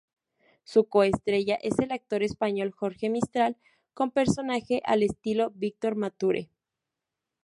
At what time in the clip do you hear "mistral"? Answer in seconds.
3.11-3.55